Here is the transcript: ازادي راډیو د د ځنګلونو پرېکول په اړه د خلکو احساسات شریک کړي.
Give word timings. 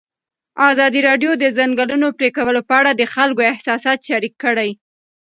ازادي 0.71 0.99
راډیو 1.09 1.31
د 1.37 1.39
د 1.43 1.45
ځنګلونو 1.57 2.07
پرېکول 2.19 2.55
په 2.69 2.73
اړه 2.79 2.91
د 2.95 3.03
خلکو 3.13 3.41
احساسات 3.53 3.99
شریک 4.09 4.33
کړي. 4.43 4.69